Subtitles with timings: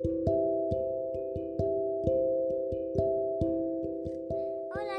[0.00, 0.14] Hola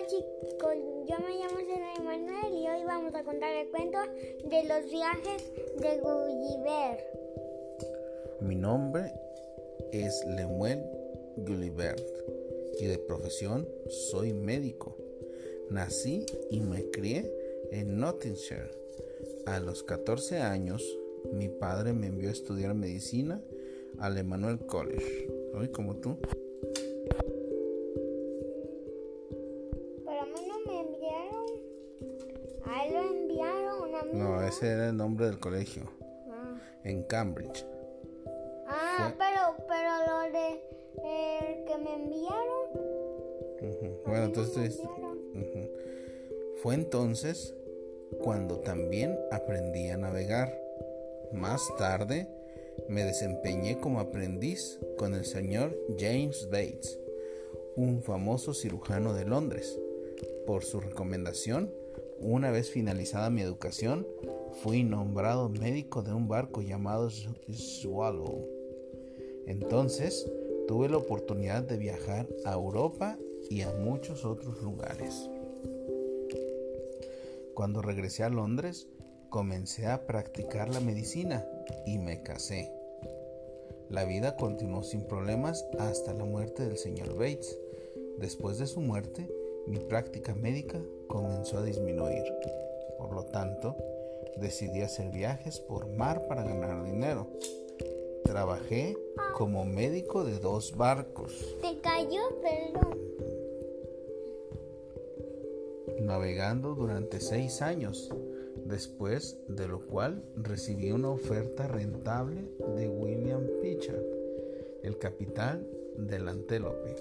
[0.08, 0.76] chicos,
[1.08, 4.00] yo me llamo Serena Manuel y hoy vamos a contar el cuento
[4.44, 7.06] de los viajes de Gulliver.
[8.42, 9.14] Mi nombre
[9.94, 10.84] es Lemuel
[11.38, 12.06] Gullivert
[12.78, 14.98] y de profesión soy médico.
[15.70, 17.34] Nací y me crié
[17.72, 18.78] en Nottinghamshire.
[19.46, 20.84] A los 14 años,
[21.32, 23.42] mi padre me envió a estudiar medicina
[24.00, 25.28] al Emmanuel College.
[25.56, 26.18] Hoy como tú.
[30.06, 31.46] Pero a mí no me enviaron.
[32.66, 34.12] A él lo enviaron a mí.
[34.14, 35.84] No, ese era el nombre del colegio.
[36.30, 37.66] Ah, En Cambridge.
[38.68, 40.48] Ah, Fue- pero, pero lo de
[41.04, 42.40] el que me enviaron.
[44.06, 44.80] Bueno, entonces.
[44.80, 45.70] Ujú.
[46.62, 47.56] Fue entonces
[48.22, 50.58] cuando también aprendí a navegar.
[51.32, 52.28] Más tarde
[52.88, 57.00] me desempeñé como aprendiz con el señor James Bates,
[57.76, 59.80] un famoso cirujano de Londres.
[60.46, 61.72] Por su recomendación,
[62.20, 64.08] una vez finalizada mi educación,
[64.62, 68.48] fui nombrado médico de un barco llamado Swallow.
[69.48, 70.32] Entonces
[70.68, 73.18] tuve la oportunidad de viajar a Europa
[73.50, 75.30] y a muchos otros lugares.
[77.54, 78.88] Cuando regresé a Londres,
[79.30, 81.46] comencé a practicar la medicina
[81.86, 82.72] y me casé.
[83.90, 87.58] La vida continuó sin problemas hasta la muerte del señor Bates.
[88.18, 89.28] Después de su muerte,
[89.68, 92.24] mi práctica médica comenzó a disminuir.
[92.98, 93.76] Por lo tanto,
[94.38, 97.28] decidí hacer viajes por mar para ganar dinero.
[98.24, 98.96] Trabajé
[99.36, 101.56] como médico de dos barcos.
[101.62, 103.00] Te cayó, perdón.
[106.10, 108.10] navegando durante seis años,
[108.70, 114.02] después de lo cual recibí una oferta rentable de William Pitcher,
[114.84, 115.66] el capitán
[115.98, 116.96] del Antelope,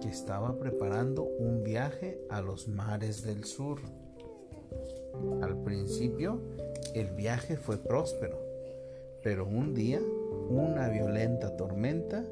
[0.00, 3.80] que estaba preparando un viaje a los mares del sur.
[5.42, 6.40] Al principio,
[6.94, 8.38] el viaje fue próspero,
[9.22, 10.00] pero un día
[10.48, 12.24] una violenta tormenta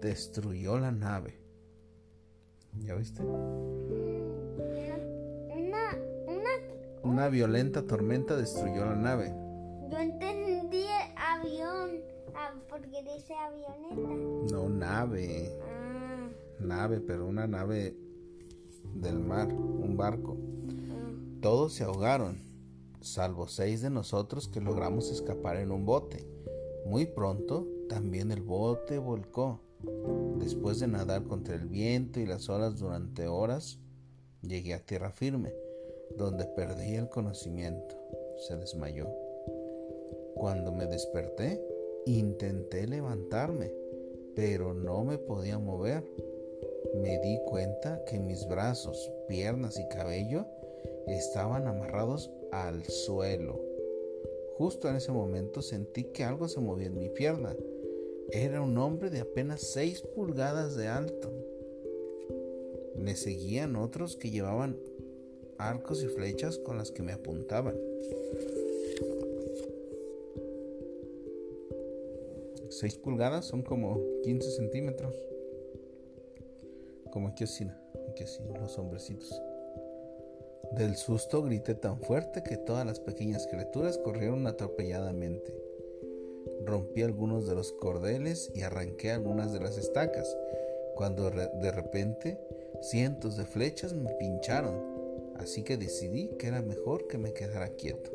[0.00, 1.34] destruyó la nave.
[2.84, 3.22] ¿Ya viste?
[7.02, 9.32] Una, violenta tormenta destruyó la nave.
[9.90, 10.84] yo entendí
[11.16, 11.90] avión,
[12.34, 14.52] ah, porque dice avioneta.
[14.52, 16.28] No nave, Ah,
[16.60, 17.96] nave, pero una nave
[18.94, 20.36] del mar, un barco.
[20.90, 21.10] ah.
[21.40, 22.42] Todos se ahogaron,
[23.00, 26.26] salvo seis de nosotros que logramos escapar en un bote.
[26.86, 29.60] Muy pronto, también el bote volcó.
[30.38, 33.78] Después de nadar contra el viento y las olas durante horas,
[34.42, 35.54] llegué a tierra firme,
[36.16, 37.94] donde perdí el conocimiento.
[38.38, 39.08] Se desmayó.
[40.34, 41.62] Cuando me desperté,
[42.06, 43.72] intenté levantarme,
[44.34, 46.04] pero no me podía mover.
[46.94, 50.46] Me di cuenta que mis brazos, piernas y cabello
[51.06, 53.60] estaban amarrados al suelo.
[54.56, 57.56] Justo en ese momento sentí que algo se movía en mi pierna.
[58.30, 61.32] Era un hombre de apenas 6 pulgadas de alto.
[62.96, 64.76] Me seguían otros que llevaban
[65.68, 67.76] arcos y flechas con las que me apuntaban.
[72.70, 75.14] 6 pulgadas son como 15 centímetros.
[77.12, 77.68] Como aquí así,
[78.08, 79.38] aquí así, los hombrecitos.
[80.72, 85.52] Del susto grité tan fuerte que todas las pequeñas criaturas corrieron atropelladamente.
[86.64, 90.34] Rompí algunos de los cordeles y arranqué algunas de las estacas,
[90.94, 92.38] cuando de repente
[92.80, 94.89] cientos de flechas me pincharon,
[95.40, 98.10] así que decidí que era mejor que me quedara quieto.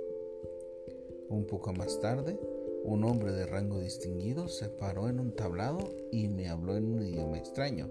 [1.28, 2.40] Un poco más tarde,
[2.84, 5.80] un hombre de rango distinguido se paró en un tablado
[6.12, 7.90] y me habló en un idioma extraño.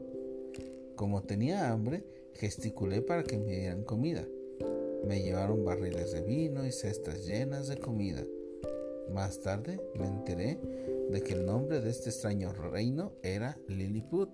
[0.94, 4.24] Como tenía hambre, gesticulé para que me dieran comida.
[5.04, 8.24] Me llevaron barriles de vino y cestas llenas de comida.
[9.12, 10.60] Más tarde me enteré
[11.10, 14.30] de que el nombre de este extraño reino era Lilliput.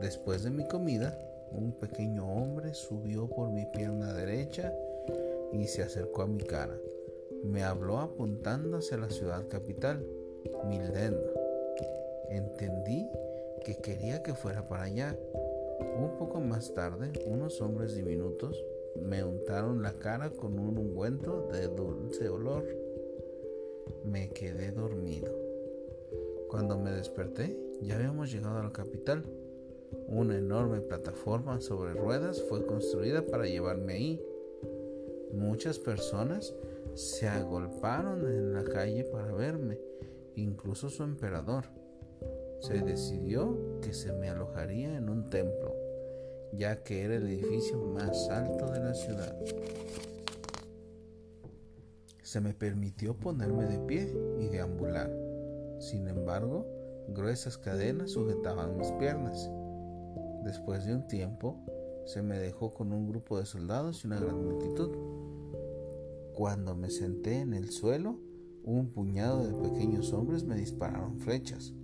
[0.00, 1.16] Después de mi comida,
[1.52, 4.74] un pequeño hombre subió por mi pierna derecha
[5.52, 6.76] y se acercó a mi cara.
[7.44, 10.04] Me habló apuntando hacia la ciudad capital,
[10.66, 11.16] Milden.
[12.28, 13.08] Entendí
[13.64, 15.16] que quería que fuera para allá.
[15.98, 18.62] Un poco más tarde, unos hombres diminutos
[18.96, 22.64] me untaron la cara con un ungüento de dulce olor.
[24.04, 25.32] Me quedé dormido.
[26.48, 29.24] Cuando me desperté, ya habíamos llegado a la capital.
[30.08, 34.22] Una enorme plataforma sobre ruedas fue construida para llevarme ahí.
[35.32, 36.54] Muchas personas
[36.94, 39.78] se agolparon en la calle para verme,
[40.34, 41.66] incluso su emperador.
[42.60, 45.74] se decidió que se me alojaría en un templo,
[46.52, 49.34] ya que era el edificio más alto de la ciudad.
[52.22, 55.10] Se me permitió ponerme de pie y deambular.
[55.78, 56.66] Sin embargo,
[57.08, 59.50] gruesas cadenas sujetaban mis piernas.
[60.44, 61.64] Después de un tiempo,
[62.06, 64.90] se me dejó con un grupo de soldados y una gran multitud.
[66.34, 68.18] Cuando me senté en el suelo,
[68.64, 71.74] un puñado de pequeños hombres me dispararon flechas.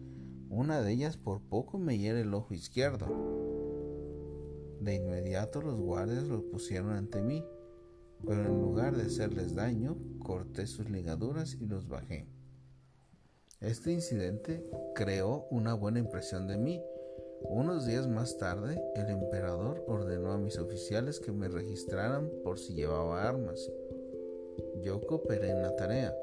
[0.48, 3.06] Una de ellas por poco me hiere el ojo izquierdo.
[4.80, 7.44] De inmediato los guardias los pusieron ante mí,
[8.24, 12.26] pero en lugar de hacerles daño, corté sus ligaduras y los bajé.
[13.60, 14.64] Este incidente
[14.94, 16.82] creó una buena impresión de mí.
[17.48, 22.74] Unos días más tarde, el emperador ordenó a mis oficiales que me registraran por si
[22.74, 23.70] llevaba armas.
[24.82, 26.14] Yo cooperé en la tarea.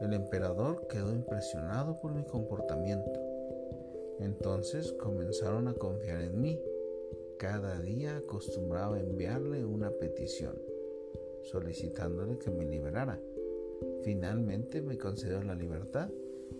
[0.00, 3.20] El emperador quedó impresionado por mi comportamiento.
[4.20, 6.60] Entonces comenzaron a confiar en mí.
[7.38, 10.60] Cada día acostumbraba enviarle una petición,
[11.44, 13.20] solicitándole que me liberara.
[14.02, 16.10] Finalmente me concedió la libertad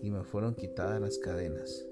[0.02, 1.84] y me fueron quitadas las cadenas.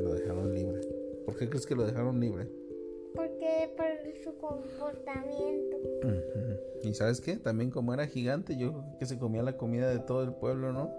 [0.00, 0.80] Lo dejaron libre.
[1.24, 2.48] ¿Por qué crees que lo dejaron libre?
[3.14, 3.86] Porque por
[4.24, 5.76] su comportamiento.
[6.82, 7.36] ¿Y sabes qué?
[7.36, 10.72] También como era gigante, yo creo que se comía la comida de todo el pueblo,
[10.72, 10.90] ¿no?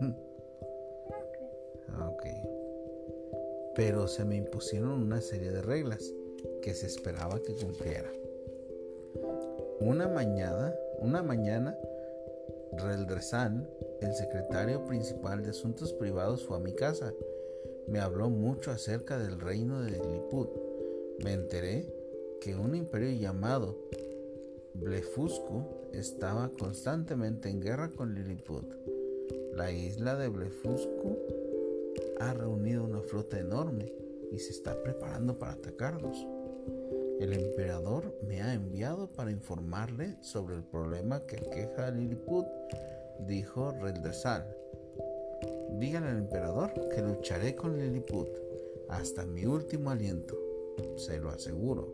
[0.00, 0.16] No
[1.96, 2.26] Ah, ok.
[3.74, 6.12] Pero se me impusieron una serie de reglas
[6.62, 8.10] que se esperaba que cumpliera.
[9.80, 11.76] Una mañana, una mañana,
[12.72, 13.68] Reldresan,
[14.00, 17.12] el secretario principal de Asuntos Privados, fue a mi casa.
[17.86, 20.48] Me habló mucho acerca del reino de Lilliput.
[21.22, 21.92] Me enteré
[22.40, 23.78] que un imperio llamado
[24.74, 28.64] Blefuscu estaba constantemente en guerra con Lilliput.
[29.54, 31.18] La isla de Blefuscu
[32.20, 33.92] ha reunido una flota enorme
[34.32, 36.26] y se está preparando para atacarnos.
[37.20, 42.46] El emperador me ha enviado para informarle sobre el problema que aqueja a Lilliput,
[43.20, 44.63] dijo Reldresal.
[45.78, 48.28] Dígale al emperador que lucharé con Lilliput
[48.88, 50.36] hasta mi último aliento,
[50.96, 51.92] se lo aseguro.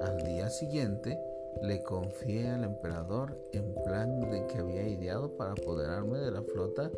[0.00, 1.18] Al día siguiente
[1.62, 6.90] le confié al emperador en plan de que había ideado para apoderarme de la flota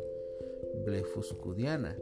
[0.85, 1.97] blefuscudiana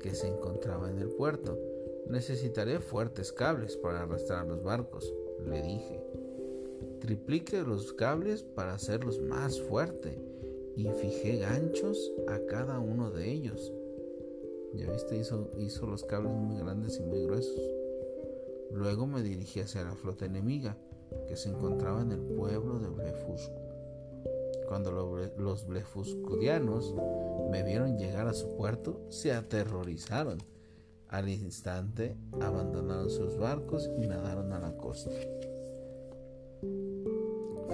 [0.00, 1.58] que se encontraba en el puerto.
[2.06, 5.12] Necesitaré fuertes cables para arrastrar los barcos,
[5.44, 6.00] le dije.
[7.00, 10.14] Triplique los cables para hacerlos más fuertes
[10.76, 13.72] y fijé ganchos a cada uno de ellos.
[14.74, 17.60] Ya viste, hizo, hizo los cables muy grandes y muy gruesos.
[18.70, 20.76] Luego me dirigí hacia la flota enemiga
[21.26, 23.66] que se encontraba en el pueblo de Blefuscu.
[24.68, 24.90] Cuando
[25.38, 26.94] los blefuscudianos
[27.50, 30.38] me vieron llegar a su puerto, se aterrorizaron.
[31.08, 35.12] Al instante abandonaron sus barcos y nadaron a la costa.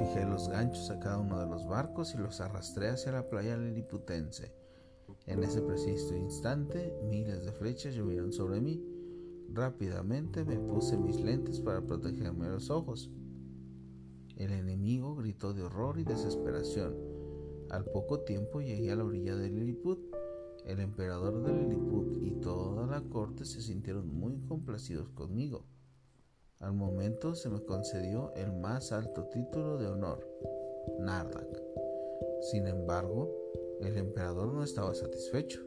[0.03, 3.57] Fijé los ganchos a cada uno de los barcos y los arrastré hacia la playa
[3.57, 4.53] liliputense.
[5.27, 8.83] En ese preciso instante, miles de flechas llovieron sobre mí.
[9.53, 13.13] Rápidamente me puse mis lentes para protegerme los ojos.
[14.35, 16.97] El enemigo gritó de horror y desesperación.
[17.71, 20.01] Al poco tiempo llegué a la orilla de Lilliput.
[20.67, 25.65] El emperador de Lilliput y toda la corte se sintieron muy complacidos conmigo.
[26.63, 30.27] Al momento se me concedió el más alto título de honor,
[31.01, 31.63] Nardak.
[32.51, 33.31] Sin embargo,
[33.81, 35.61] el emperador no estaba satisfecho.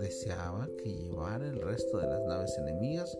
[0.00, 3.16] Deseaba que llevara el resto de las naves enemigas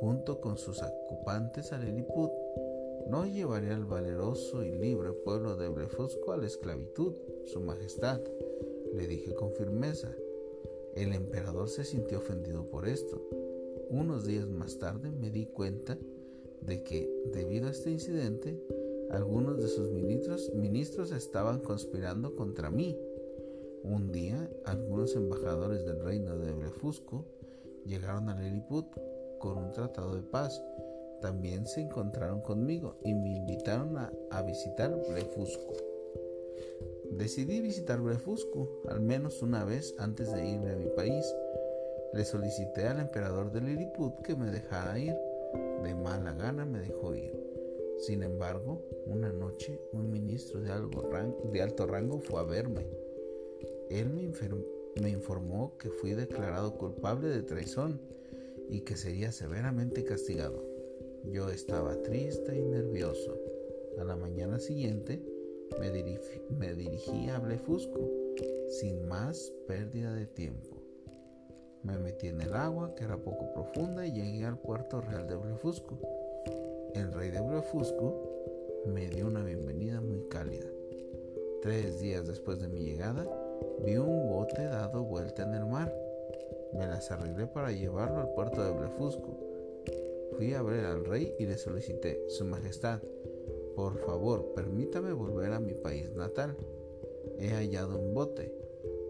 [0.00, 2.30] junto con sus ocupantes a Lilliput
[3.08, 7.14] no llevaría al valeroso y libre pueblo de Blefusco a la esclavitud,
[7.44, 8.20] su majestad,
[8.94, 10.10] le dije con firmeza.
[10.94, 13.22] El emperador se sintió ofendido por esto.
[13.90, 15.98] Unos días más tarde me di cuenta
[16.64, 18.58] de que, debido a este incidente,
[19.10, 22.98] algunos de sus ministros, ministros estaban conspirando contra mí.
[23.82, 27.26] Un día, algunos embajadores del reino de Blefusco
[27.84, 28.86] llegaron a Lilliput
[29.38, 30.62] con un tratado de paz
[31.24, 35.72] también se encontraron conmigo y me invitaron a, visitar Blefuscu.
[37.12, 41.24] Decidí visitar Blefuscu al menos una vez antes de irme a mi país.
[42.12, 45.16] Le solicité al emperador de Lilliput que me dejara ir.
[45.84, 47.32] De mala gana me dejó ir.
[47.98, 52.86] Sin embargo, una noche un ministro de, alto rango fue a verme.
[53.90, 54.32] Él me,
[55.02, 58.00] me informó que fui declarado culpable de traición
[58.70, 60.64] y que sería severamente castigado.
[61.24, 63.38] Yo estaba triste y nervioso.
[63.98, 65.22] A la mañana siguiente
[65.78, 68.10] me, dirigí, me dirigí a Blefusco
[68.68, 70.73] sin más pérdida de tiempo.
[71.84, 75.36] Me metí en el agua, que era poco profunda, y llegué al puerto real de
[75.36, 75.98] Blefuscu.
[76.94, 78.14] El rey de Blefuscu
[78.86, 80.66] me dio una bienvenida muy cálida.
[81.60, 83.26] Tres días después de mi llegada,
[83.84, 85.94] vi un bote dado vuelta en el mar.
[86.72, 89.36] Me las arreglé para llevarlo al puerto de Blefuscu.
[90.36, 93.00] Fui a ver al rey y le solicité, Su Majestad,
[93.76, 96.56] por favor, permítame volver a mi país natal.
[97.38, 98.63] He hallado un bote.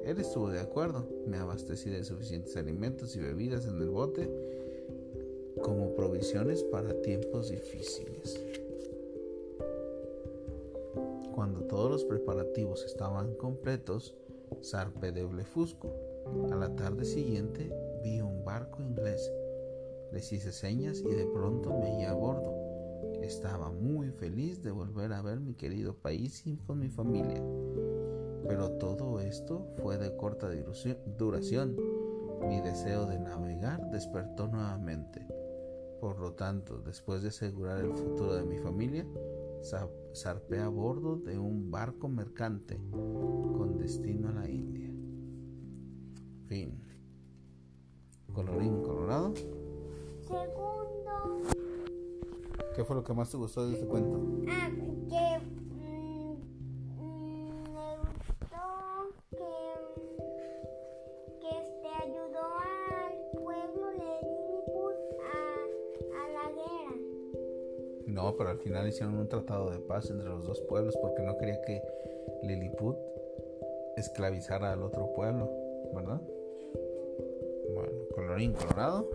[0.04, 1.06] Él estuvo de acuerdo.
[1.26, 4.30] Me abastecí de suficientes alimentos y bebidas en el bote
[5.62, 8.38] como provisiones para tiempos difíciles.
[11.34, 14.14] Cuando todos los preparativos estaban completos,
[14.62, 15.90] zarpé de Blefusco.
[16.52, 17.70] A la tarde siguiente
[18.02, 19.32] vi un barco inglés.
[20.12, 22.52] Les hice señas y de pronto me hallé a bordo.
[23.22, 27.42] Estaba muy feliz de volver a ver mi querido país y con mi familia.
[28.46, 30.48] Pero todo esto fue de corta
[31.18, 31.76] duración.
[32.48, 35.26] Mi deseo de navegar despertó nuevamente.
[36.00, 39.06] Por lo tanto, después de asegurar el futuro de mi familia,
[40.14, 44.90] zarpé a bordo de un barco mercante con destino a la India.
[46.46, 46.78] Fin.
[48.32, 49.32] Colorín colorado.
[50.20, 50.74] Segundo.
[52.74, 54.20] ¿Qué fue lo que más te gustó de este cuento?
[54.48, 54.68] Ah,
[55.08, 55.63] que
[68.14, 71.36] No, pero al final hicieron un tratado de paz entre los dos pueblos porque no
[71.36, 71.82] quería que
[72.44, 72.96] Lilliput
[73.96, 75.50] esclavizara al otro pueblo,
[75.92, 76.20] ¿verdad?
[77.74, 79.10] Bueno, colorín colorado.